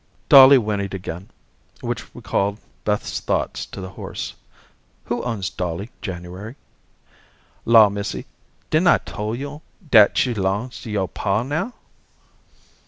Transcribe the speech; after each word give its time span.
Dolly 0.29 0.57
whinnied 0.57 0.95
again, 0.95 1.29
which 1.81 2.15
recalled 2.15 2.57
Beth's 2.85 3.19
thoughts 3.19 3.67
to 3.67 3.79
the 3.79 3.89
horse. 3.89 4.33
"Who 5.03 5.21
owns 5.21 5.51
Dolly, 5.51 5.91
January?" 6.01 6.55
"Law, 7.65 7.87
missy, 7.89 8.25
didn't 8.71 8.87
I 8.87 8.97
tole 8.97 9.35
yo' 9.35 9.61
dat 9.91 10.17
she 10.17 10.33
'longs 10.33 10.81
to 10.81 10.89
yer 10.89 11.05
paw 11.05 11.43
now?" 11.43 11.73